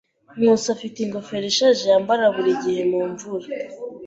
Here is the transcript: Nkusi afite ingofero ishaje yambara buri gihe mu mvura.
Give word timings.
Nkusi 0.39 0.67
afite 0.75 0.97
ingofero 1.01 1.45
ishaje 1.51 1.83
yambara 1.91 2.23
buri 2.35 2.51
gihe 2.63 2.81
mu 2.91 2.99
mvura. 3.11 3.47